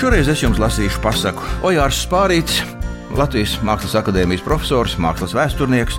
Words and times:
Šoreiz 0.00 0.30
es 0.32 0.40
jums 0.40 0.56
lasīšu 0.56 1.02
pasaku 1.04 1.44
Ojārs 1.68 1.98
Spārīts, 2.06 2.62
Latvijas 3.18 3.58
Mākslas 3.60 3.98
akadēmijas 4.00 4.40
profesors, 4.46 4.94
mākslas 4.96 5.34
vēsturnieks, 5.36 5.98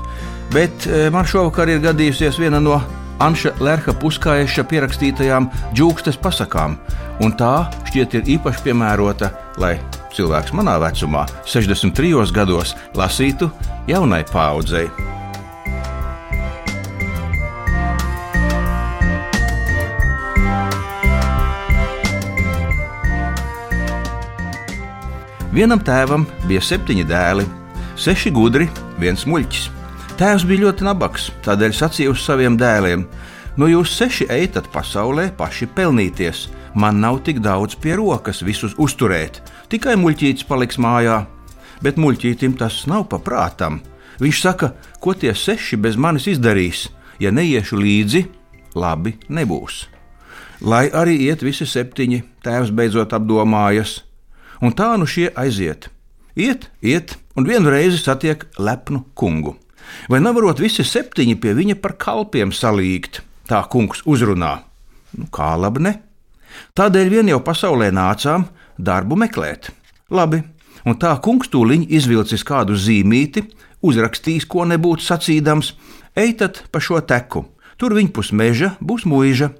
bet 0.50 0.88
eh, 0.90 1.06
man 1.14 1.30
šovakar 1.30 1.70
ir 1.70 1.84
gadījusies 1.84 2.40
viena 2.42 2.58
no 2.58 2.80
Anša 3.22 3.54
Lerha 3.62 3.94
Puskāieša 4.02 4.66
pierakstītajām 4.74 5.52
džūkstes 5.78 6.18
pasakām, 6.18 6.80
un 7.22 7.38
tā 7.38 7.54
šķiet 7.92 8.18
ir 8.18 8.36
īpaši 8.40 8.66
piemērota, 8.72 9.30
lai 9.62 9.76
cilvēks 10.18 10.58
manā 10.58 10.80
vecumā, 10.82 11.28
63 11.46 12.34
gados, 12.34 12.74
lasītu 12.98 13.54
jaunai 13.86 14.24
paaudzei. 14.34 15.11
Vienam 25.52 25.82
tēvam 25.84 26.24
bija 26.48 26.62
septiņi 26.64 27.04
dēli, 27.10 27.44
seši 28.00 28.30
gudri, 28.32 28.70
viens 29.02 29.26
muļķis. 29.28 29.66
Tēvs 30.16 30.46
bija 30.48 30.64
ļoti 30.64 30.86
nabaks, 30.88 31.26
tādēļ 31.44 31.74
sacīja 31.76 32.12
uz 32.14 32.22
saviem 32.24 32.56
dēliem: 32.56 33.02
Nu, 33.60 33.68
jūs 33.68 33.92
seši 33.98 34.30
ejat 34.32 34.70
pasaulē 34.72 35.26
paši 35.36 35.66
pelnīties. 35.76 36.46
Man 36.74 37.02
nav 37.04 37.20
tik 37.26 37.42
daudz 37.44 37.76
pie 37.76 37.98
rokas 38.00 38.40
visus 38.48 38.78
uzturēt, 38.80 39.42
tikai 39.68 39.98
muļķītis 40.00 40.48
paliks 40.48 40.80
mājā. 40.80 41.26
Bet 41.84 42.00
muļķītim 42.00 42.56
tas 42.56 42.86
nav 42.88 43.10
paprātam. 43.12 43.82
Viņš 44.24 44.40
saka, 44.40 44.70
ko 45.04 45.12
tie 45.12 45.34
seši 45.36 45.76
bez 45.76 45.98
manis 46.00 46.30
izdarīs. 46.32 46.86
Ja 47.20 47.28
neiešu 47.28 47.76
līdzi, 47.76 48.24
labi 48.76 49.18
nebūs. 49.28 49.84
Lai 50.64 50.88
arī 50.96 51.18
iet 51.28 51.44
visi 51.44 51.68
septiņi, 51.68 52.22
tēvs 52.40 52.72
beidzot 52.72 53.12
apdomājas 53.20 53.98
un 54.62 54.76
tā 54.78 54.94
nu 54.98 55.08
šie 55.10 55.32
aiziet. 55.38 55.90
Iet, 56.38 56.70
iet, 56.80 57.18
un 57.36 57.48
vienu 57.48 57.72
reizi 57.74 58.00
satiek 58.00 58.46
lepnu 58.58 59.04
kungu. 59.18 59.58
Vai 60.08 60.22
nevarot 60.24 60.62
visi 60.62 60.86
septiņi 60.88 61.36
pie 61.42 61.56
viņa 61.58 61.76
par 61.82 61.98
kalpiem 62.00 62.54
salīgt? 62.56 63.22
Tā 63.50 63.60
kungs 63.72 64.06
uzrunā. 64.08 64.62
Nu, 65.18 65.28
kā 65.34 65.52
labi 65.60 65.84
ne? 65.84 65.94
Tādēļ 66.78 67.10
vien 67.12 67.32
jau 67.32 67.42
pasaulē 67.44 67.90
nācām 67.92 68.46
darbu 68.80 69.18
meklēt. 69.20 69.72
Labi, 70.12 70.42
un 70.88 70.98
tā 71.00 71.12
kungs 71.24 71.52
tūliņ 71.52 71.88
izvilcis 71.92 72.46
kādu 72.48 72.78
zīmīti, 72.80 73.44
uzrakstījis, 73.84 74.48
ko 74.48 74.66
nebūtu 74.70 75.04
sacīdams, 75.04 75.74
ejiet 76.16 76.64
pa 76.72 76.80
šo 76.84 77.02
teku. 77.04 77.46
Tur 77.80 77.96
viņa 77.98 78.14
pus 78.14 78.32
meža 78.32 78.76
būs 78.80 79.08
mūža, 79.10 79.52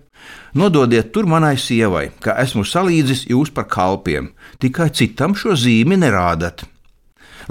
Nododiet 0.54 1.14
tur 1.16 1.28
manai 1.30 1.56
sievai, 1.58 2.10
ka 2.20 2.36
esmu 2.44 2.66
salīdzis 2.68 3.26
jūs 3.32 3.54
par 3.56 3.70
kalpiem, 3.72 4.32
tikai 4.60 4.90
citam 4.92 5.36
šo 5.38 5.56
zīmi 5.56 5.96
nerādat. 6.02 6.66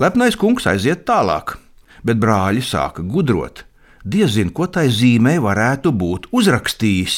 Lepnais 0.01 0.37
kungs 0.37 0.69
aiziet 0.69 1.07
tālāk, 1.09 1.57
bet 2.05 2.21
brāļi 2.21 2.63
sāka 2.65 3.03
gudrot. 3.03 3.65
Diezin, 4.05 4.53
ko 4.53 4.67
tai 4.67 4.89
zīmē 4.89 5.39
varētu 5.45 5.93
būt 5.93 6.31
uzrakstījis. 6.33 7.17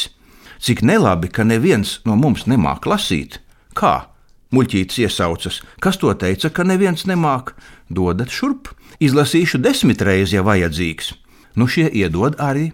Cik 0.63 0.83
nelabi, 0.87 1.31
ka 1.31 1.43
neviens 1.47 2.01
no 2.07 2.15
mums 2.19 2.47
nemāk 2.51 2.87
lasīt. 2.87 3.41
Kā? 3.75 4.09
Muļķītis 4.53 4.99
iesaucas, 5.07 5.61
kas 5.81 5.99
to 5.99 6.13
teica, 6.15 6.51
ka 6.51 6.67
neviens 6.67 7.07
nemāk. 7.09 7.55
Dodat 7.89 8.31
šurp, 8.31 8.69
izlasīšu 9.01 9.63
desmit 9.63 10.03
reizes, 10.05 10.35
ja 10.37 10.43
vajadzīgs. 10.47 11.15
Nu 11.57 11.67
šie 11.67 11.89
iedod 11.89 12.37
arī. 12.41 12.71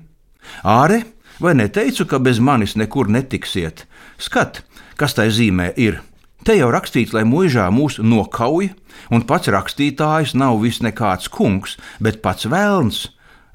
Āre 0.64 1.04
Vai 1.38 1.54
neteicu, 1.54 2.02
ka 2.10 2.18
bez 2.18 2.40
manis 2.42 2.74
nekur 2.74 3.06
netiksiet? 3.06 3.84
Skat, 4.18 4.64
kas 4.98 5.14
tai 5.14 5.28
zīmē 5.30 5.70
ir. 5.78 6.00
Te 6.42 6.56
jau 6.58 6.70
rakstīts, 6.74 7.14
lai 7.14 7.22
mūžā 7.22 7.68
mūs 7.70 8.00
nokauj, 8.02 8.72
un 9.14 9.22
pats 9.22 9.50
rakstītājs 9.54 10.34
nav 10.34 10.58
vis 10.64 10.80
nekāds 10.82 11.30
kungs, 11.30 11.76
bet 12.02 12.18
pats 12.24 12.48
vēlns. 12.50 13.04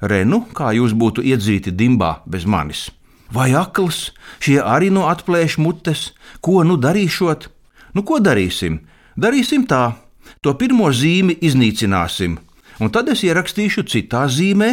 Renu, 0.00 0.44
kā 0.56 0.72
jūs 0.76 0.96
būtu 0.96 1.24
iedzīti 1.24 1.72
dimbā 1.76 2.22
bez 2.24 2.48
manis. 2.48 2.88
Vai 3.32 3.52
akls, 3.56 4.14
šie 4.40 4.60
arī 4.64 4.88
no 4.92 5.04
atplēš 5.10 5.58
mutes, 5.60 6.12
ko 6.40 6.62
nu 6.64 6.76
darīšot? 6.80 7.48
Nu, 7.94 8.04
ko 8.04 8.16
darīsim? 8.20 8.80
Darīsim 9.20 9.68
tā, 9.68 9.94
to 10.40 10.56
pirmo 10.60 10.88
zīmi 10.92 11.36
iznīcināsim, 11.44 12.38
Un 12.82 12.90
tad 12.90 13.08
es 13.12 13.22
ierakstīšu 13.22 13.84
citā 13.86 14.24
zīmē, 14.26 14.70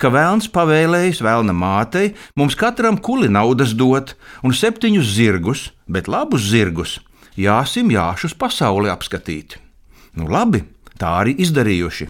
ka 0.00 0.08
vēlns 0.12 0.48
pavēlējis 0.54 1.20
vēlna 1.24 1.52
mātei 1.52 2.14
mums 2.38 2.56
katram 2.56 2.96
kuli 2.96 3.28
naudas 3.28 3.74
dot 3.76 4.14
un 4.42 4.56
septiņus 4.56 5.14
zirgus, 5.16 5.70
bet 5.84 6.08
labus 6.08 6.48
zirgus 6.48 7.00
jāsim 7.36 7.90
jāšus 7.92 8.34
pasauli 8.36 8.90
apskatīt. 8.92 9.58
Nu 10.16 10.28
labi, 10.28 10.64
tā 11.00 11.12
arī 11.22 11.36
izdarījuši. 11.40 12.08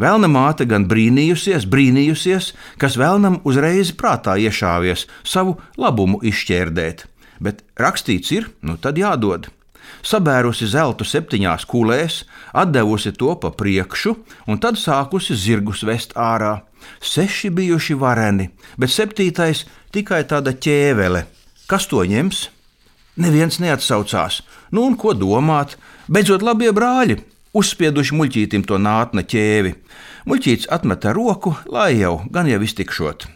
Vēlna 0.00 0.28
māte 0.30 0.66
gan 0.68 0.86
brīnījusies, 0.90 1.66
brīnījusies, 1.70 2.52
kas 2.80 2.96
vēlnam 2.98 3.40
uzreiz 3.46 3.92
prātā 3.94 4.36
iešāvies 4.40 5.06
savu 5.22 5.56
labumu 5.78 6.20
izšķērdēt, 6.26 7.06
bet 7.40 7.62
rakstīts 7.78 8.32
ir, 8.34 8.50
nu 8.62 8.76
tad 8.80 8.98
jādod 8.98 9.48
sabērusi 10.04 10.68
zeltu 10.70 11.06
septiņās 11.06 11.66
kulēs, 11.70 12.22
atdevusi 12.52 13.12
to 13.18 13.34
pa 13.40 13.50
priekšu, 13.50 14.14
un 14.48 14.60
tad 14.62 14.78
sākusi 14.80 15.36
zirgus 15.36 15.84
vest 15.86 16.14
ārā. 16.16 16.60
Seši 17.00 17.50
bijuši 17.50 17.96
vareni, 17.96 18.50
bet 18.76 18.92
septītais 18.92 19.64
tikai 19.94 20.24
tāda 20.28 20.52
ķēvele. 20.52 21.24
Kas 21.70 21.88
to 21.88 22.04
ņems? 22.04 22.48
Neviens 23.16 23.60
neatsaucās. 23.62 24.42
Nu, 24.74 24.84
un 24.88 24.96
ko 24.98 25.14
domāt? 25.14 25.78
Beidzot, 26.10 26.42
labie 26.42 26.72
brāļi, 26.74 27.20
uzspieduši 27.54 28.16
muļķītim 28.18 28.66
to 28.68 28.80
nātna 28.82 29.22
ķēvi. 29.22 29.72
Muļķītis 30.28 30.68
atmeta 30.74 31.14
roku, 31.14 31.54
lai 31.70 31.94
jau 32.00 32.18
gan 32.32 32.50
jau 32.50 32.60
iztikšot. 32.64 33.28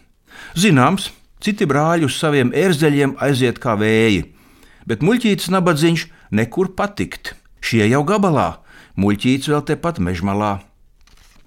Zināms, 0.59 1.11
citi 1.45 1.69
brāļi 1.69 2.09
uz 2.09 2.19
saviem 2.19 2.51
ērzeļiem 2.57 3.15
aiziet 3.23 3.61
kā 3.63 3.77
vēji, 3.79 4.25
bet 4.89 5.05
muļķītis 5.07 5.53
nabadzīgs 5.55 6.09
nekur 6.31 6.73
patikt. 6.77 7.35
Šie 7.61 7.89
jau 7.91 8.05
gabalā, 8.07 8.59
muļķīts 8.97 9.51
vēl 9.51 9.65
tepat 9.69 9.99
mežmalā. 10.03 10.59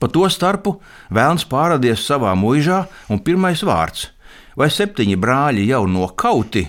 Pa 0.01 0.09
to 0.09 0.25
starpu 0.33 0.79
vēlns 1.13 1.45
pārādies 1.45 2.01
savā 2.01 2.33
mūžā, 2.33 2.87
un 3.09 3.19
pirmais 3.21 3.61
vārds- 3.61 4.09
vai 4.59 4.69
septiņi 4.69 5.15
brāļi 5.15 5.67
jau 5.67 5.85
nokauti? 5.87 6.67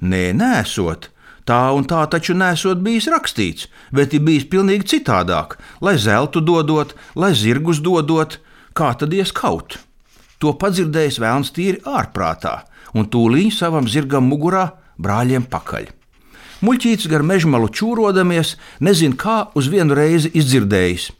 Nē, 0.00 0.32
nesot. 0.32 1.08
Tā 1.44 1.72
un 1.72 1.84
tā 1.84 2.04
taču 2.12 2.34
nesot 2.36 2.82
bijis 2.84 3.08
rakstīts, 3.08 3.66
bet 3.90 4.12
ir 4.14 4.20
bijis 4.20 4.44
pilnīgi 4.44 4.84
citādāk, 4.84 5.56
lai 5.80 5.96
zeltu 5.96 6.40
dodot, 6.44 6.94
lai 7.16 7.32
zirgus 7.32 7.80
dodot, 7.80 8.38
kā 8.74 8.92
tad 8.98 9.12
ies 9.12 9.32
kaut. 9.32 9.78
To 10.38 10.52
padzirdējis 10.52 11.18
vēlns 11.18 11.50
tīri 11.50 11.80
ārprātā, 11.82 12.62
un 12.94 13.08
tūlīt 13.08 13.56
savam 13.56 13.88
zirgam 13.88 14.28
mugurā 14.28 14.70
brāļiem 15.00 15.48
pakaļ. 15.50 15.97
Muļķītis 16.58 17.06
gar 17.10 17.22
mežmalu 17.22 17.68
čūrodamies, 17.70 18.56
nezina, 18.82 19.14
kā 19.14 19.38
uz 19.58 19.68
vienu 19.70 19.94
reizi 19.94 20.32
izdzirdējis. 20.34 21.10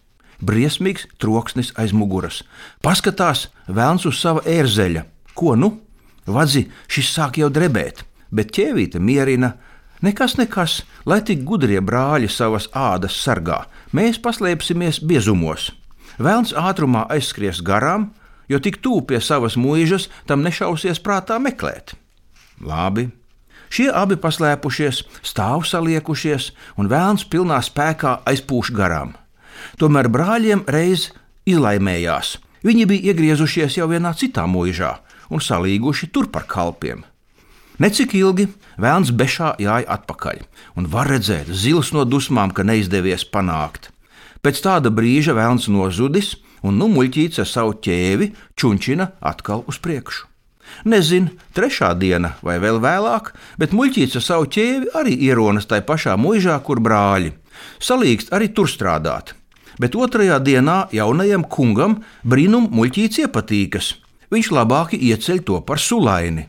Briesmīgs 0.42 1.06
troksnis 1.18 1.70
aiz 1.78 1.94
muguras. 1.94 2.42
Paskatās 2.82 3.48
vēlns 3.66 4.06
uz 4.10 4.18
sava 4.18 4.42
ērzeļa. 4.46 5.04
Ko 5.38 5.54
nu? 5.58 5.76
Vadzi, 6.26 6.66
šis 6.90 7.10
sāk 7.14 7.38
jau 7.40 7.48
drebēt, 7.54 8.02
bet 8.34 8.50
ķēvīte 8.54 9.00
mierina. 9.00 9.54
Nekas, 10.02 10.36
nekas, 10.38 10.82
lai 11.06 11.20
tik 11.26 11.42
gudrie 11.46 11.80
brāļi 11.82 12.28
savas 12.30 12.68
ādas 12.76 13.16
sargā, 13.18 13.64
mēs 13.90 14.20
paslēpsimies 14.22 15.00
biezumos. 15.02 15.72
Vēlns 16.22 16.54
ātrumā 16.54 17.06
aizskries 17.14 17.62
garām, 17.62 18.12
jo 18.50 18.58
tik 18.62 18.78
tūp 18.82 19.10
pie 19.10 19.22
savas 19.22 19.56
mūžas, 19.58 20.06
tam 20.26 20.42
nešausies 20.46 21.02
prātā 21.02 21.38
meklēt. 21.42 21.96
Labi, 22.62 23.08
Šie 23.68 23.88
abi 23.92 24.16
paslēpušies, 24.20 25.02
stāv 25.22 25.66
saliekušies, 25.68 26.52
un 26.80 26.88
vēlns 26.88 27.26
pilnā 27.28 27.60
spēkā 27.64 28.20
aizpūš 28.28 28.72
garām. 28.76 29.14
Tomēr 29.78 30.08
brāļiem 30.08 30.64
reiz 30.68 31.10
izlaimējās. 31.48 32.38
Viņi 32.64 32.88
bija 32.90 33.12
iegriezušies 33.12 33.78
jau 33.78 33.86
vienā 33.90 34.14
citā 34.18 34.46
mūžā 34.50 34.96
un 35.30 35.42
salīguši 35.44 36.10
tur 36.12 36.28
par 36.32 36.46
kalpiem. 36.48 37.04
Necik 37.78 38.16
ilgi 38.18 38.48
vēlns 38.80 39.12
bešā 39.14 39.54
jāja 39.62 39.86
atpakaļ, 39.94 40.42
un 40.80 40.88
var 40.90 41.10
redzēt 41.12 41.50
zils 41.52 41.92
no 41.94 42.02
dusmām, 42.04 42.50
ka 42.50 42.66
neizdevies 42.66 43.26
panākt. 43.30 43.92
Pēc 44.42 44.62
tāda 44.64 44.90
brīža 44.94 45.36
vēlns 45.38 45.68
nozudis, 45.70 46.34
un 46.62 46.78
nu 46.80 46.88
muļķīts 46.90 47.42
ar 47.42 47.46
savu 47.46 47.76
ķēvi 47.84 48.32
čunčina 48.58 49.12
atkal 49.22 49.62
uz 49.70 49.78
priekšu. 49.82 50.26
Nezinu, 50.88 51.32
trešā 51.56 51.92
diena 51.98 52.34
vai 52.42 52.58
vēl 52.62 52.80
vēlāk, 52.82 53.32
bet 53.58 53.74
muļķīts 53.76 54.18
ar 54.20 54.24
savu 54.24 54.48
ķēvi 54.54 54.92
arī 54.98 55.16
ieronas 55.28 55.68
tajā 55.70 55.86
pašā 55.88 56.16
mūžā, 56.20 56.58
kur 56.64 56.82
brāļi. 56.84 57.34
Salīgst 57.82 58.32
arī 58.34 58.50
tur 58.54 58.70
strādāt. 58.70 59.34
Bet 59.78 59.94
otrajā 59.94 60.38
dienā 60.42 60.88
jaunajam 60.94 61.44
kungam 61.46 62.00
brīnum 62.26 62.66
muļķīts 62.74 63.24
iepatīkas. 63.24 63.94
Viņš 64.32 64.50
labāk 64.52 64.94
ieceļ 64.98 65.44
to 65.46 65.60
par 65.64 65.80
sulaini. 65.80 66.48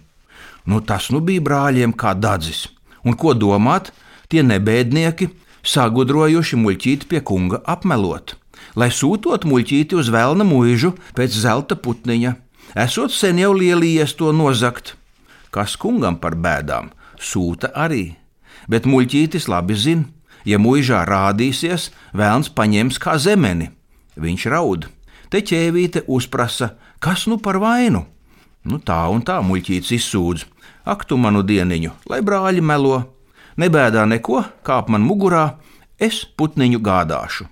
Nu, 0.66 0.82
tas 0.82 1.10
nu 1.14 1.22
bija 1.24 1.44
brāļiem 1.46 1.94
kā 1.98 2.16
dadzis. 2.18 2.68
Un 3.06 3.16
ko 3.16 3.34
domāt, 3.38 3.94
tie 4.30 4.44
nebēdnieki 4.44 5.30
sagudrojuši 5.66 6.60
muļķīti 6.60 7.10
pie 7.10 7.22
kunga 7.26 7.62
apmelot, 7.70 8.36
lai 8.76 8.90
sūtot 8.94 9.48
muļķīti 9.50 9.98
uz 10.00 10.12
vēlna 10.14 10.46
mūžu 10.48 10.94
pēc 11.18 11.38
zelta 11.46 11.78
putniņa. 11.80 12.36
Esot 12.78 13.14
sen 13.14 13.40
jau 13.42 13.52
lielījies 13.58 14.16
to 14.20 14.32
nozagt, 14.36 14.96
kas 15.50 15.76
kungam 15.80 16.20
par 16.22 16.38
bēdām 16.38 16.92
sūta 17.20 17.72
arī. 17.76 18.16
Bet 18.70 18.86
muļķītis 18.86 19.50
labi 19.50 19.76
zina, 19.76 20.06
ja 20.46 20.60
mūžā 20.62 21.04
rādīsies, 21.10 21.90
vēlns 22.14 22.52
paņems 22.56 23.00
kā 23.02 23.18
zemeni. 23.18 23.72
Viņš 24.20 24.46
raud. 24.52 24.88
Te 25.30 25.42
ķēvīte 25.46 26.06
uzprasa, 26.08 26.74
kas 27.00 27.28
nu 27.30 27.38
par 27.38 27.60
vainu? 27.62 28.06
Nu 28.66 28.80
tā 28.84 29.02
un 29.10 29.22
tā 29.26 29.40
muļķītis 29.46 29.94
izsūdz. 30.00 30.46
Ak, 30.90 31.06
tu 31.06 31.18
manu 31.22 31.44
dieniņu, 31.46 31.92
lai 32.10 32.22
brāļi 32.26 32.64
melo! 32.66 33.04
Nebēdā 33.60 34.06
neko, 34.08 34.42
kāp 34.64 34.88
man 34.90 35.04
mugurā, 35.04 35.60
es 36.00 36.24
putniņu 36.24 36.80
gādāšu. 36.80 37.46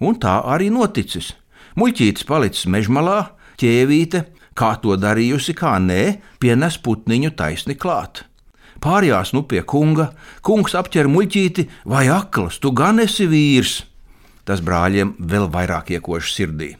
Un 0.00 0.16
tā 0.18 0.38
arī 0.48 0.70
noticis. 0.72 1.34
Muļķītis 1.78 2.26
palicis 2.28 2.68
mežmalā, 2.72 3.34
ķēvīte, 3.60 4.24
kā 4.58 4.74
to 4.82 4.96
darījusi, 5.00 5.54
kā 5.58 5.76
nē, 5.82 6.02
pienes 6.42 6.78
putniņu 6.82 7.32
taisni 7.38 7.76
klāt. 7.78 8.24
Pārjās 8.82 9.30
nu 9.36 9.44
pie 9.46 9.62
kunga, 9.62 10.10
kungs 10.42 10.74
apķer 10.74 11.06
muļķīti, 11.10 11.68
vai 11.86 12.08
akls, 12.10 12.58
tu 12.58 12.72
gan 12.74 12.98
esi 13.04 13.28
vīrs. 13.30 13.82
Tas 14.42 14.62
brāļiem 14.64 15.14
vēl 15.18 15.46
vairāk 15.52 15.92
iekoši 15.94 16.34
sirdī. 16.34 16.72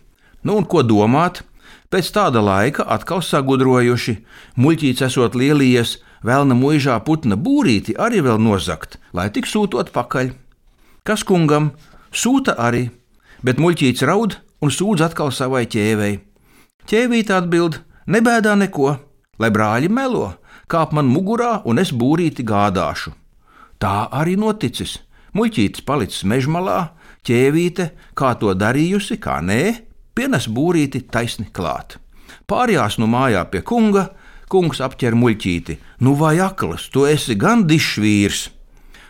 Nu, 0.42 0.58
un 0.58 0.66
ko 0.66 0.82
domāt? 0.82 1.44
Pēc 1.92 2.08
tāda 2.14 2.40
laika 2.42 2.86
atkal 2.88 3.20
sagudrojuši, 3.22 4.16
muļķīts 4.58 5.04
esot 5.06 5.36
lielījies, 5.38 5.98
vēlna 6.26 6.56
mūžā 6.58 6.96
putna 7.06 7.36
būrīti 7.36 7.94
arī 8.00 8.22
vēl 8.24 8.40
nozagt, 8.40 8.96
lai 9.12 9.28
tik 9.30 9.46
sūtot 9.46 9.92
pakaļ. 9.94 10.32
Kas 11.06 11.22
kungam 11.28 11.70
sūta 12.10 12.56
arī, 12.58 12.88
bet 13.44 13.60
muļķīts 13.62 14.06
raud 14.08 14.38
un 14.64 14.72
sūdz 14.72 15.04
atkal 15.10 15.30
savai 15.36 15.66
ķēvei. 15.70 16.16
Ķēvīte 16.90 17.34
atbild: 17.36 17.80
Nebēdā 18.06 18.54
neko, 18.58 18.96
lai 19.38 19.50
brāļi 19.54 19.90
melo, 19.92 20.34
kāp 20.66 20.92
man 20.96 21.06
mugurā 21.10 21.60
un 21.64 21.78
es 21.78 21.92
būrīti 21.92 22.44
gādāšu. 22.46 23.12
Tā 23.82 24.08
arī 24.14 24.36
noticis. 24.38 25.00
Muļķītis 25.32 25.84
palicis 25.88 26.26
mežmalā, 26.28 26.92
ķēvīte, 27.24 27.88
kā 28.18 28.34
to 28.38 28.52
darījusi, 28.54 29.16
kā 29.22 29.38
nē, 29.40 29.62
pienes 30.14 30.48
būrīti 30.48 31.06
taisni 31.08 31.48
klāt. 31.48 31.96
Pārjās 32.46 32.98
no 33.00 33.08
mājā 33.08 33.46
pie 33.48 33.62
kunga, 33.64 34.10
kungs 34.52 34.82
apķer 34.84 35.16
muļķīti. 35.16 35.78
Nu, 36.04 36.12
vai 36.20 36.36
akls, 36.44 36.90
tu 36.92 37.06
esi 37.08 37.38
gan 37.38 37.64
dišs 37.68 37.96
vīrs? 38.02 38.42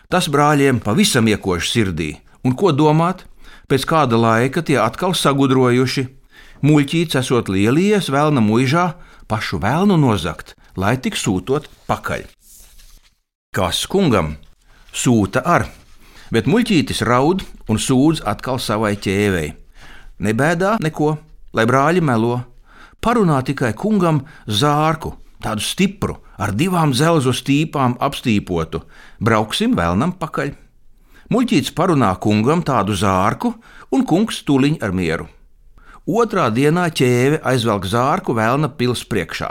Tas 0.07 0.29
brāļiem 0.31 0.79
pavisam 0.83 1.27
iekoši 1.27 1.71
sirdī, 1.73 2.09
un 2.45 2.55
ko 2.55 2.71
domāt? 2.71 3.25
Pēc 3.67 3.85
kāda 3.89 4.19
laika 4.19 4.61
tie 4.61 4.77
atkal 4.79 5.15
sagudrojuši. 5.17 6.03
Muļķīts 6.63 7.17
esot 7.19 7.49
lielies 7.51 8.05
vēlna 8.07 8.39
mūžā, 8.39 8.93
pašu 9.27 9.57
vēlnu 9.59 9.97
nozagt, 9.99 10.53
lai 10.79 10.93
tik 10.95 11.17
sūtot 11.19 11.67
pakaļ. 11.89 12.23
Kas 13.51 13.81
kungam 13.91 14.37
sūta 14.95 15.43
ar, 15.43 15.67
bet 16.31 16.47
muļķītis 16.47 17.03
raud 17.03 17.43
un 17.67 17.81
sūdz 17.83 18.23
atkal 18.31 18.63
savai 18.63 18.93
ķēvei. 18.95 19.51
Nebēdā 20.23 20.77
neko, 20.79 21.17
lai 21.51 21.67
brāļi 21.67 22.05
melo, 22.07 22.39
parunā 23.03 23.41
tikai 23.43 23.73
kungam 23.75 24.23
zārku, 24.47 25.17
tādu 25.43 25.67
stipru, 25.67 26.21
ar 26.39 26.55
divām 26.55 26.95
zelzu 26.95 27.35
stīpām 27.35 27.99
apstīpotu, 27.99 28.85
brauksim 29.19 29.75
vēlnam 29.75 30.15
pakaļ. 30.15 30.55
Muļķīts 31.27 31.75
parunā 31.75 32.15
kungam 32.23 32.63
tādu 32.63 32.95
zārku, 32.95 33.51
un 33.91 34.07
kungs 34.07 34.45
tuliņ 34.47 34.79
ar 34.79 34.95
mieru. 34.95 35.27
Otrā 36.03 36.49
dienā 36.51 36.89
ķēve 36.91 37.37
aizvelk 37.47 37.85
zārku 37.87 38.33
vēlna 38.35 38.67
pils 38.75 39.05
priekšā. 39.07 39.47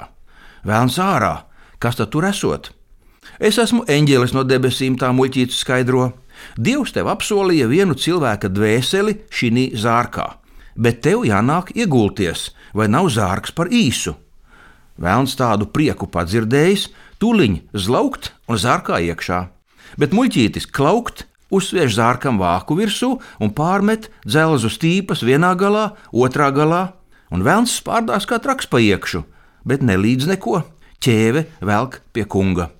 Vēlns 0.68 0.98
ārā, 1.00 1.48
kas 1.80 1.96
tad 1.96 2.10
tur 2.12 2.26
esot? 2.28 2.68
Es 3.40 3.56
esmu 3.56 3.86
eņģelis 3.88 4.34
no 4.36 4.44
debesīm, 4.44 4.98
tā 5.00 5.08
muļķīts 5.16 5.62
skaidro. 5.64 6.10
Dievs 6.60 6.92
tev 6.92 7.08
apsolīja 7.08 7.70
vienu 7.70 7.96
cilvēka 7.96 8.50
dvēseli 8.52 9.16
šī 9.32 9.72
zārkā, 9.80 10.26
bet 10.76 11.00
tev 11.00 11.24
jānāk 11.24 11.72
iegulties, 11.72 12.50
vai 12.76 12.88
nav 12.88 13.08
zārks 13.08 13.56
par 13.56 13.72
īsu. 13.72 14.12
Vēlns 15.00 15.32
tādu 15.40 15.70
prieku 15.72 16.04
padzirdējis, 16.04 16.90
tuliņ 17.16 17.60
zlaukt 17.72 18.34
un 18.44 18.60
zārkā 18.60 19.00
iekšā, 19.00 19.46
bet 19.96 20.12
muļķītis 20.12 20.68
klaukt, 20.68 21.24
uzsviež 21.52 21.94
zārkam 21.98 22.40
vāku 22.40 22.76
virsū 22.78 23.12
un 23.40 23.52
pārmet 23.54 24.08
dzelzu 24.24 24.72
stīpas 24.72 25.22
vienā 25.26 25.52
galā, 25.60 25.92
otrā 26.12 26.50
galā, 26.54 26.82
un 27.30 27.44
vēlns 27.46 27.78
spārdās 27.80 28.26
kā 28.28 28.40
traks 28.42 28.66
pa 28.66 28.80
iekšu, 28.82 29.22
bet 29.68 29.84
ne 29.84 29.98
līdz 30.00 30.32
neko, 30.32 30.62
ķēve 31.04 31.46
velk 31.60 32.00
pie 32.12 32.24
kunga. 32.24 32.70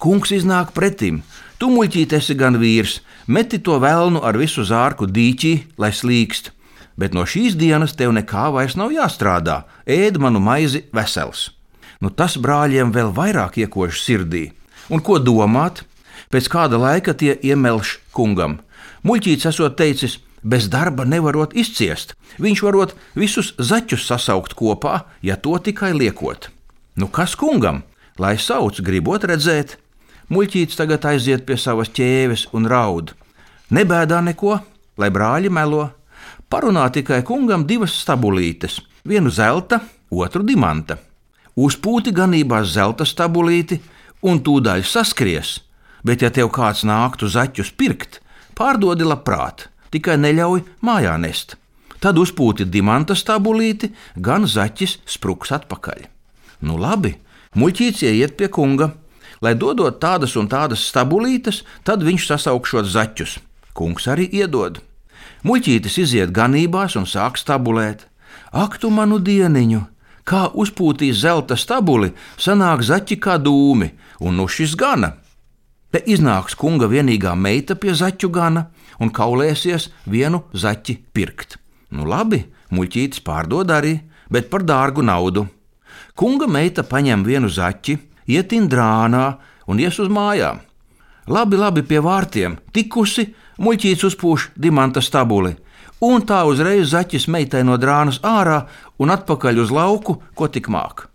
Kungs 0.00 0.32
iznāk 0.32 0.72
pretim, 0.76 1.22
tu 1.60 1.68
muļķīt 1.72 2.16
esi 2.18 2.34
gan 2.34 2.56
vīrs, 2.60 3.00
meti 3.26 3.60
to 3.62 3.76
vēlnu 3.82 4.24
ar 4.24 4.38
visu 4.40 4.64
zārku 4.64 5.06
dīķī, 5.06 5.54
lai 5.78 5.92
slīkst 5.92 6.54
bet 7.00 7.16
no 7.16 7.24
šīs 7.28 7.56
dienas 7.58 7.96
tev 7.96 8.12
nekā 8.16 8.50
vairs 8.54 8.76
nav 8.76 8.92
jāstrādā, 8.92 9.62
ēd 9.88 10.20
manu 10.20 10.42
maizi 10.44 10.84
vesels. 10.96 11.50
Nu, 12.00 12.12
tas 12.12 12.36
brāļiem 12.40 12.92
vēl 12.92 13.12
vairāk 13.16 13.60
iekož 13.64 14.00
sirdī. 14.00 14.50
Un 14.92 15.02
ko 15.04 15.18
domāt? 15.22 15.84
Pēc 16.30 16.46
kāda 16.46 16.78
laika 16.78 17.14
tie 17.14 17.34
iemelš 17.34 17.98
kungam. 18.14 18.60
Muļķīts 19.02 19.48
esot 19.50 19.76
teicis, 19.80 20.18
bez 20.42 20.68
darba 20.70 21.04
nevarot 21.04 21.56
izciest. 21.58 22.14
Viņš 22.38 22.62
varot 22.66 22.94
visus 23.18 23.52
zaķus 23.58 24.06
sasaukt 24.06 24.54
kopā, 24.54 25.04
ja 25.22 25.36
to 25.36 25.58
tikai 25.58 25.92
liekot. 25.96 26.50
Nu, 26.94 27.08
kas 27.08 27.34
kungam? 27.34 27.82
Lai 28.18 28.36
sauc, 28.38 28.78
gribot 28.84 29.24
redzēt. 29.26 29.78
Muļķīts 30.30 30.78
tagad 30.78 31.06
aiziet 31.10 31.46
pie 31.48 31.58
savas 31.58 31.90
ķēves 31.90 32.50
un 32.54 32.70
raud. 32.70 33.14
Nebēdā 33.74 34.20
neko, 34.22 34.60
lai 35.02 35.10
brāļi 35.10 35.50
melo, 35.50 35.88
Parunā 36.50 36.88
tikai 36.90 37.20
kungam 37.22 37.62
divas 37.62 37.92
stabulītes, 38.02 38.80
vienu 39.06 39.30
zelta, 39.30 39.76
otru 40.10 40.42
dimanta. 40.42 40.96
Uzpūti 41.54 42.10
ganībās 42.10 42.72
zelta 42.72 43.06
stabulīti 43.06 43.78
un 44.26 44.40
tūdaļ 44.42 44.82
saskries, 44.82 45.52
bet 46.04 46.22
ja 46.22 46.30
tev 46.30 46.50
kāds 46.54 46.84
nāktu 46.86 47.28
zaķus 47.30 47.72
pirkt, 47.76 48.20
pārdodi 48.56 49.06
labprāt, 49.06 49.68
tikai 49.90 50.18
neļauj 50.20 50.64
mājā 50.84 51.16
nest. 51.20 51.56
Tad 52.00 52.16
uzpūti 52.16 52.64
dimanta 52.64 53.14
stabulīti, 53.16 53.90
gan 54.16 54.46
zaķis 54.48 55.00
spruks 55.04 55.52
atpakaļ. 55.52 56.06
Nu 56.64 56.78
labi, 56.80 57.14
muļķīts 57.56 58.04
ieiet 58.08 58.36
pie 58.40 58.48
kunga, 58.48 58.94
lai 59.44 59.54
dodot 59.54 60.00
tādas 60.00 60.36
un 60.40 60.48
tādas 60.48 60.86
stabulītes, 60.88 61.62
tad 61.84 62.04
viņš 62.04 62.28
sasaukšot 62.32 62.88
zaķus. 62.88 63.38
Kungs 63.76 64.08
arī 64.08 64.26
iedod. 64.32 64.80
Muļķītis 65.44 66.00
iziet 66.02 66.32
ganībās 66.36 66.96
un 67.00 67.06
sāk 67.08 67.38
stabulēt. 67.40 68.06
Ak, 68.52 68.80
tu 68.80 68.90
manu 68.92 69.20
dieniņu! 69.20 69.86
Kā 70.30 70.46
uzpūtīs 70.52 71.22
zelta 71.22 71.56
stabuli, 71.56 72.12
sanāk 72.38 72.84
zaķi 72.86 73.16
kā 73.18 73.38
dūmi, 73.40 73.88
un 74.20 74.36
nu 74.36 74.46
šis 74.46 74.76
gana. 74.78 75.16
Te 75.90 75.98
iznāks 76.06 76.54
kunga 76.54 76.86
vienīgā 76.86 77.32
meita 77.34 77.74
pie 77.74 77.96
zaķu 77.98 78.28
gana 78.30 78.68
un 79.02 79.10
kaulēsies 79.10 79.88
vienu 80.06 80.44
zaķi 80.54 80.94
pirkt. 81.12 81.56
Nu 81.90 82.06
labi, 82.06 82.44
muļķītis 82.70 83.24
pārdod 83.26 83.72
arī, 83.74 83.96
bet 84.30 84.46
par 84.52 84.62
dārgu 84.62 85.02
naudu. 85.02 85.48
Kunga 86.14 86.46
meita 86.46 86.84
paņem 86.86 87.24
vienu 87.26 87.50
zaķi, 87.50 87.96
ietin 88.30 88.68
drānā 88.70 89.24
un 89.66 89.82
ies 89.82 89.98
uz 89.98 90.06
mājām. 90.06 90.60
Labi, 91.30 91.58
labi 91.58 91.82
pie 91.82 91.98
vārtiem, 92.02 92.56
tikusi, 92.74 93.26
muļķīts 93.58 94.06
uzpūš 94.06 94.50
dimanta 94.54 95.02
stabuli, 95.02 95.56
un 96.06 96.22
tā 96.22 96.44
uzreiz 96.46 96.94
zaķis 96.94 97.26
meitai 97.26 97.64
no 97.66 97.74
drānas 97.82 98.22
ārā 98.22 98.62
un 99.02 99.10
atpakaļ 99.10 99.60
uz 99.64 99.74
lauku, 99.74 100.20
ko 100.34 100.46
tik 100.46 100.70
māk. 100.70 101.08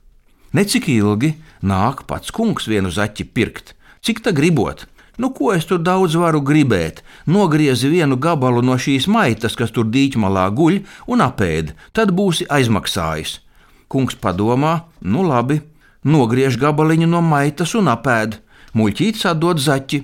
Necik 0.55 0.91
ilgi 0.91 1.34
nāk 1.63 2.03
pats 2.08 2.32
kungs 2.32 2.67
vienu 2.67 2.91
zaķi 2.91 3.27
pirkt, 3.32 3.74
cik 4.06 4.22
tā 4.26 4.36
gribot. 4.36 4.86
Nu, 5.18 5.32
ko 5.32 5.54
es 5.56 5.66
tur 5.68 5.80
daudz 5.80 6.18
varu 6.20 6.42
gribēt? 6.44 7.02
Nogriezi 7.26 7.90
vienu 7.90 8.18
gabalu 8.20 8.62
no 8.66 8.76
šīs 8.76 9.08
maitas, 9.08 9.56
kas 9.56 9.72
tur 9.72 9.88
dīķmalā 9.88 10.50
guļ, 10.56 10.82
un 11.08 11.24
apēd, 11.24 11.72
tad 11.96 12.12
būsi 12.16 12.48
aizmaksājis. 12.52 13.40
Kungs 13.88 14.18
padomā, 14.20 14.82
nu 15.02 15.24
labi, 15.24 15.62
nogriež 16.04 16.60
gabaliņu 16.60 17.08
no 17.08 17.22
maitas 17.24 17.78
un 17.80 17.88
apēd 17.94 18.42
muļķītis 18.76 19.24
atdod 19.32 19.62
zaķi, 19.64 20.02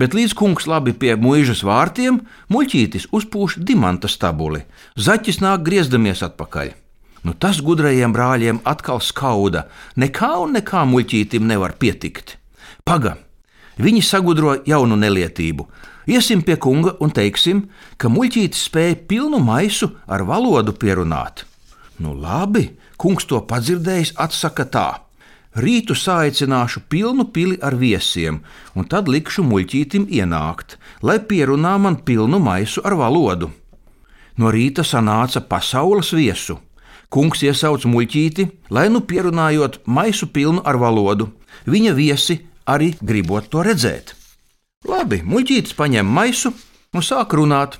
bet 0.00 0.14
līdz 0.18 0.34
kungs 0.38 0.66
labi 0.66 0.94
pie 0.98 1.14
mūžas 1.14 1.62
vārtiem, 1.66 2.20
muļķītis 2.50 3.10
uzpūš 3.14 3.60
dimanta 3.62 4.10
stabuli. 4.10 4.64
Zaķis 4.98 5.40
nāk 5.44 5.62
griezdamies 5.66 6.24
atpakaļ. 6.26 6.74
Nu, 7.22 7.36
tas 7.36 7.60
gudrajiem 7.62 8.14
brāļiem 8.16 8.62
atkal 8.64 9.02
skauda. 9.04 9.66
Nekā 10.00 10.32
un 10.40 10.56
nekā 10.56 10.86
muļķītim 10.88 11.44
nevar 11.46 11.76
pietikt. 11.78 12.38
Paga, 12.88 13.18
viņi 13.80 14.02
sagudro 14.04 14.56
jaunu 14.66 14.96
nelietību. 15.00 15.66
Iesim 16.10 16.42
pie 16.42 16.56
kunga 16.56 16.96
un 17.00 17.12
teiksim, 17.14 17.66
ka 18.00 18.08
muļķītis 18.10 18.66
spēja 18.70 18.96
pilnu 19.10 19.38
maisu 19.44 19.92
ar 20.08 20.24
valodu 20.26 20.72
pierunāt. 20.72 21.44
Nu, 22.00 22.14
labi, 22.16 22.70
kungs 22.96 23.28
to 23.28 23.38
padzirdējis, 23.44 24.16
atsaka 24.16 24.66
tā. 24.66 24.88
Rītu 25.60 25.96
saicināšu 25.98 26.84
pilnu 26.88 27.26
pili 27.34 27.58
ar 27.62 27.74
viesiem, 27.74 28.40
un 28.74 28.86
tad 28.86 29.08
likšu 29.10 29.42
muļķītim 29.44 30.06
ienākt, 30.06 30.76
lai 31.02 31.18
pierunā 31.18 31.76
man 31.78 31.98
pilnu 32.06 32.38
maisu 32.38 32.82
ar 32.86 32.94
valodu. 32.94 33.50
No 34.38 34.50
rīta 34.54 34.84
sanāca 34.86 35.42
pasaules 35.42 36.14
viesu. 36.16 36.56
Kungs 37.10 37.42
iesauca 37.42 37.90
muļķīti, 37.90 38.46
lai 38.70 38.86
nu 38.88 39.02
pierunājot 39.02 39.82
maisu 39.86 40.30
pilnu 40.30 40.62
ar 40.64 40.78
valodu. 40.78 41.28
Viņa 41.66 41.92
viesi 41.98 42.38
arī 42.70 42.94
gribot 43.00 43.50
to 43.50 43.64
redzēt. 43.66 44.14
Labi, 44.88 45.20
muļķītis 45.26 45.76
paņem 45.76 46.06
maisu 46.06 46.54
un 46.94 47.04
sāk 47.04 47.34
runāt. 47.36 47.76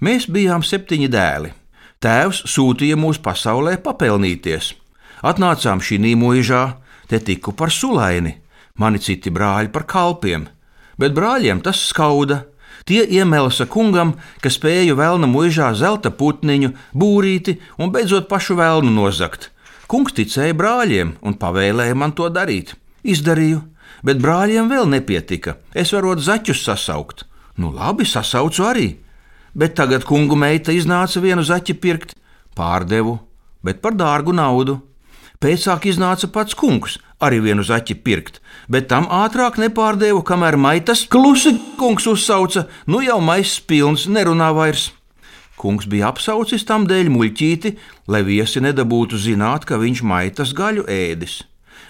Mēs 0.00 0.28
bijām 0.30 0.64
septiņi 0.64 1.10
dēli. 1.12 1.52
Tēvs 2.04 2.44
sūtīja 2.50 2.96
mūs 3.00 3.20
pasaulē 3.24 3.76
papelnīties. 3.84 4.72
Atnācām 5.24 5.80
šī 5.80 5.98
mūžā, 6.20 6.62
te 7.08 7.20
tiku 7.20 7.52
par 7.52 7.70
sulaini, 7.72 8.34
mani 8.76 8.98
citi 8.98 9.30
brāļi 9.30 9.70
par 9.72 9.86
kalpiem, 9.88 10.48
bet 10.98 11.14
brāļiem 11.16 11.62
tas 11.64 11.80
skauda. 11.88 12.44
Tie 12.84 13.00
iemelsa 13.16 13.64
kungam, 13.64 14.14
ka 14.42 14.50
spēju 14.52 14.98
vēlna 14.98 15.28
mūžā 15.30 15.70
zelta 15.72 16.10
putniņu, 16.12 16.74
būrīti 16.92 17.56
un 17.80 17.92
beidzot 17.94 18.28
pašu 18.28 18.58
vēlnu 18.58 18.92
nozagt. 18.92 19.48
Kungs 19.88 20.12
ticēja 20.12 20.56
brāļiem 20.56 21.14
un 21.24 21.38
pavēlēja 21.40 21.96
man 21.96 22.12
to 22.12 22.28
darīt. 22.28 22.74
Izdarīju, 23.04 23.62
bet 24.04 24.20
brāļiem 24.22 24.68
vēl 24.70 24.88
nepietika. 24.92 25.58
Es 25.74 25.92
varu 25.96 26.14
zaķus 26.20 26.64
sasaukt. 26.68 27.24
Nu, 27.56 27.70
labi, 27.72 28.06
sasaucu 28.06 28.66
arī. 28.66 28.88
Bet 29.54 29.76
tagad 29.78 30.04
kungu 30.04 30.36
meita 30.36 30.74
iznāca 30.74 31.22
vienu 31.22 31.44
zaķi 31.46 31.76
pirkt, 31.78 32.16
pārdevu, 32.58 33.20
bet 33.62 33.80
par 33.82 33.94
dārgu 33.94 34.34
naudu. 34.34 34.80
Pēcāk 35.42 35.86
iznāca 35.90 36.26
pats 36.32 36.56
kungs, 36.58 36.96
arī 37.22 37.40
vienu 37.44 37.62
zaķi 37.66 37.94
pirkt, 38.02 38.40
bet 38.68 38.88
tam 38.90 39.06
ātrāk 39.12 39.58
nepārdevu, 39.60 40.22
kamēr 40.26 40.56
maitas 40.56 41.04
klusi 41.10 41.54
kungs 41.78 42.06
uzsauca, 42.10 42.66
nu 42.86 43.02
jau 43.04 43.20
maiss 43.22 43.60
pilns, 43.60 44.08
nerunā 44.08 44.50
vairs. 44.56 44.88
Kungs 45.60 45.86
bija 45.90 46.10
apsaucis 46.10 46.64
tam 46.66 46.88
dēļ 46.88 47.10
muļķīti, 47.14 47.74
lai 48.10 48.22
viesi 48.26 48.62
nedabūtu 48.64 49.20
zināt, 49.20 49.68
ka 49.68 49.78
viņš 49.78 50.02
maitas 50.02 50.54
gaļu 50.56 50.88
ēdis. 50.90 51.42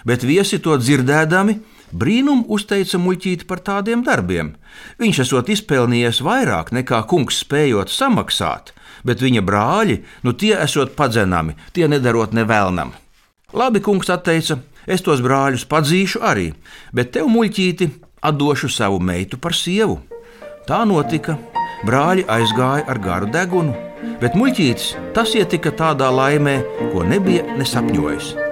Bet 0.05 0.23
viesi 0.27 0.59
to 0.61 0.77
dzirdēdami, 0.77 1.57
brīnumu 1.91 2.45
uzteica 2.55 2.99
muļķīti 3.01 3.47
par 3.49 3.61
tādiem 3.65 4.03
darbiem. 4.05 4.53
Viņš 5.01 5.21
esot 5.25 5.49
izpelnījies 5.53 6.21
vairāk 6.25 6.71
nekā 6.75 7.01
kungs 7.09 7.41
spējot 7.43 7.91
samaksāt, 7.93 8.73
bet 9.05 9.21
viņa 9.21 9.43
brāļi, 9.45 10.01
nu 10.23 10.33
tie 10.33 10.55
esot 10.57 10.95
padzenami, 10.97 11.55
tie 11.73 11.89
nedarot 11.91 12.33
nevēlnam. 12.33 12.93
Labi, 13.55 13.79
kungs 13.79 14.09
atteica, 14.11 14.59
es 14.87 15.05
tos 15.05 15.21
brāļus 15.23 15.67
padzīšu 15.69 16.23
arī, 16.25 16.49
bet 16.93 17.13
tev, 17.15 17.29
muļķīti, 17.31 17.89
atdošu 18.25 18.69
savu 18.69 18.99
meitu 18.99 19.37
par 19.37 19.55
sievu. 19.55 20.01
Tā 20.67 20.81
notika. 20.89 21.37
Brāļi 21.85 22.23
aizgāja 22.31 22.85
ar 22.89 22.97
garu 23.03 23.27
degunu, 23.29 23.75
bet 24.21 24.33
muļķītis 24.39 24.95
tas 25.13 25.35
ietika 25.37 25.75
tādā 25.75 26.09
laimē, 26.09 26.57
ko 26.93 27.05
nebija 27.05 27.45
nesapņojis. 27.59 28.44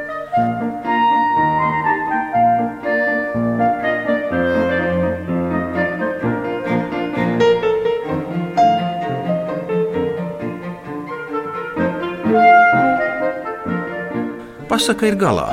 Pasaka 14.74 15.06
ir 15.06 15.13
galā. 15.22 15.51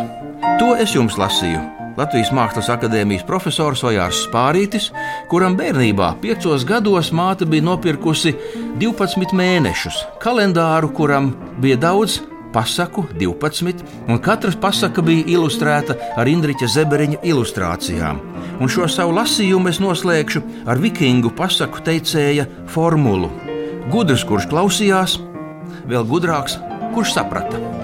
To 0.57 0.71
es 0.81 0.95
jums 0.97 1.19
lasīju. 1.21 1.59
Latvijas 1.99 2.31
Mākslas 2.33 2.71
akadēmijas 2.73 3.27
profesors 3.29 3.83
Ojārs 3.85 4.23
Spārītis, 4.25 4.87
kuram 5.29 5.59
bērnībā, 5.59 6.07
piecos 6.23 6.65
gados, 6.65 7.11
māte 7.13 7.45
bija 7.45 7.67
nopirkusi 7.67 8.33
12 8.81 9.35
mēnešus, 9.37 9.99
kalendāru, 10.23 10.89
kuram 10.97 11.35
bija 11.61 11.77
daudz 11.83 12.23
pasaku, 12.55 13.05
12, 13.21 13.85
un 14.09 14.23
katra 14.25 14.55
pasaka 14.63 15.05
bija 15.05 15.27
ilustrēta 15.35 15.99
ar 16.17 16.31
Indriča 16.33 16.71
Zeberiņa 16.79 17.21
ilustrācijām. 17.21 18.23
Un 18.57 18.73
šo 18.73 18.89
savu 18.89 19.13
lasījumu 19.19 19.69
es 19.69 19.83
noslēgšu 19.85 20.43
ar 20.65 20.81
vikingu 20.81 21.35
pasaku 21.37 21.85
teicēja 21.91 22.49
formulu. 22.73 23.29
Gudrs, 23.93 24.25
kurš 24.25 24.49
klausījās, 24.49 25.21
vēl 25.85 26.09
gudrāks, 26.09 26.57
kurš 26.97 27.19
saprata. 27.21 27.80